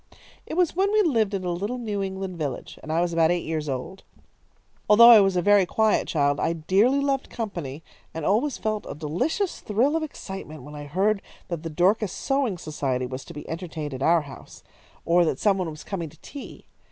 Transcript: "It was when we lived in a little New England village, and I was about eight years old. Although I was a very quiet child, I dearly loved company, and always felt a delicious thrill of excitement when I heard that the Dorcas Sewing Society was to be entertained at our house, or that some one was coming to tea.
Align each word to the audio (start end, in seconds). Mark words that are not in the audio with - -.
"It 0.47 0.55
was 0.55 0.75
when 0.75 0.91
we 0.91 1.03
lived 1.03 1.35
in 1.35 1.43
a 1.45 1.51
little 1.51 1.77
New 1.77 2.01
England 2.01 2.35
village, 2.35 2.79
and 2.81 2.91
I 2.91 3.01
was 3.01 3.13
about 3.13 3.29
eight 3.29 3.45
years 3.45 3.69
old. 3.69 4.01
Although 4.89 5.11
I 5.11 5.19
was 5.21 5.35
a 5.37 5.43
very 5.43 5.67
quiet 5.67 6.07
child, 6.07 6.39
I 6.39 6.53
dearly 6.53 6.99
loved 6.99 7.29
company, 7.29 7.83
and 8.11 8.25
always 8.25 8.57
felt 8.57 8.87
a 8.89 8.95
delicious 8.95 9.59
thrill 9.59 9.95
of 9.95 10.01
excitement 10.01 10.63
when 10.63 10.73
I 10.73 10.85
heard 10.85 11.21
that 11.49 11.61
the 11.61 11.69
Dorcas 11.69 12.11
Sewing 12.11 12.57
Society 12.57 13.05
was 13.05 13.23
to 13.25 13.33
be 13.35 13.47
entertained 13.47 13.93
at 13.93 14.01
our 14.01 14.21
house, 14.21 14.63
or 15.05 15.23
that 15.23 15.37
some 15.37 15.59
one 15.59 15.69
was 15.69 15.83
coming 15.83 16.09
to 16.09 16.19
tea. 16.21 16.65